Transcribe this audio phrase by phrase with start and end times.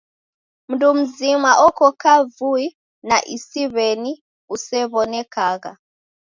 [0.69, 2.65] Mndu mzima oko kavui
[3.09, 4.11] na isiw'eni
[4.53, 5.71] usew'onekagha.